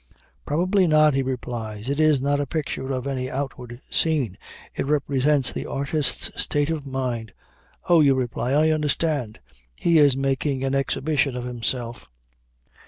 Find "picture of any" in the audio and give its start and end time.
2.47-3.29